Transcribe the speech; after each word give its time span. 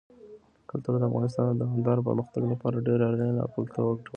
کلتور 0.69 0.93
د 0.99 1.03
افغانستان 1.09 1.45
د 1.49 1.55
دوامداره 1.61 2.05
پرمختګ 2.09 2.43
لپاره 2.53 2.83
ډېر 2.87 2.99
اړین 3.09 3.35
او 3.43 3.49
ګټور 3.67 3.95
دی. 3.99 4.07